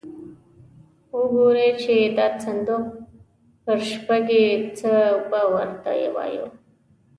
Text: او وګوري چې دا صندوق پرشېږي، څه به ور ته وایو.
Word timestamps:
او 1.11 1.19
وګوري 1.23 1.69
چې 1.81 1.93
دا 2.17 2.27
صندوق 2.43 2.83
پرشېږي، 3.63 4.45
څه 4.77 4.91
به 5.29 5.41
ور 5.53 5.69
ته 5.83 5.91
وایو. 6.15 6.47